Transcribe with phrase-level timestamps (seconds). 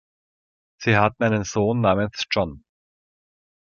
[0.81, 2.63] Sie hatten einen Sohn namens John.